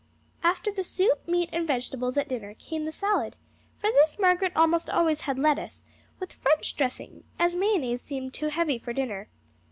After 0.43 0.71
the 0.71 0.83
soup, 0.83 1.27
meat, 1.27 1.51
and 1.53 1.67
vegetables 1.67 2.17
at 2.17 2.27
dinner 2.27 2.55
came 2.55 2.85
the 2.85 2.91
salad; 2.91 3.35
for 3.77 3.91
this 3.91 4.17
Margaret 4.17 4.51
almost 4.55 4.89
always 4.89 5.21
had 5.21 5.37
lettuce, 5.37 5.83
with 6.19 6.33
French 6.33 6.75
dressing, 6.75 7.23
as 7.37 7.55
mayonnaise 7.55 8.01
seemed 8.01 8.33
too 8.33 8.47
heavy 8.47 8.79
for 8.79 8.93
dinner. 8.93 9.29